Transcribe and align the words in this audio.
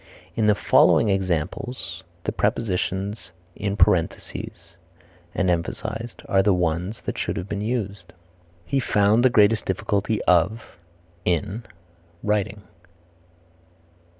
In 0.35 0.47
the 0.47 0.55
following 0.55 1.09
examples 1.09 2.03
the 2.23 2.31
prepositions 2.31 3.29
in 3.55 3.77
parentheses 3.77 4.75
are 5.35 6.41
the 6.41 6.55
ones 6.55 7.01
that 7.01 7.19
should 7.19 7.37
have 7.37 7.47
been 7.47 7.61
used: 7.61 8.11
"He 8.65 8.79
found 8.79 9.23
the 9.23 9.29
greatest 9.29 9.63
difficulty 9.67 10.19
of 10.23 10.79
(in) 11.23 11.65
writing." 12.23 12.63